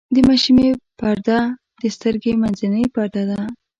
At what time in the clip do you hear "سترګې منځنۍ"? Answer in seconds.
1.95-2.85